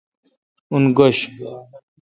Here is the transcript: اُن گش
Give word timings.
اُن 0.71 0.83
گش 0.97 1.17